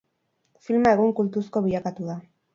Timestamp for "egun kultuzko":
0.95-1.65